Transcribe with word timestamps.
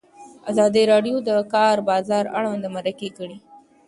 ازادي 0.51 0.83
راډیو 0.91 1.15
د 1.21 1.29
د 1.29 1.31
کار 1.53 1.77
بازار 1.89 2.25
اړوند 2.37 2.63
مرکې 2.75 3.09
کړي. 3.17 3.37